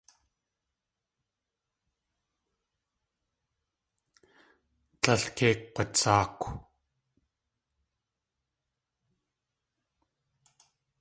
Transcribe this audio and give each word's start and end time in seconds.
Tlél 5.01 5.23
kei 5.35 5.55
kg̲watsáakw. 5.63 6.47